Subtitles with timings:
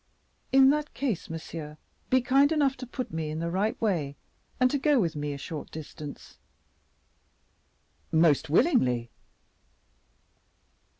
[0.51, 1.77] "In that case, monsieur,
[2.09, 4.15] be kind enough to put me in the right way,
[4.59, 6.39] and to go with me a short distance."
[8.11, 9.11] "Most willingly."